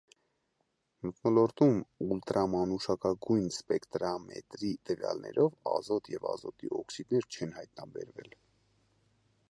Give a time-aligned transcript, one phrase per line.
[1.07, 8.35] Մթնոլորտում ուլտրամանուշակագույն սպեկտրամետրի տվյալներով, ազոտ և ազոտի օքսիդներ չեն հայտնաբերվել։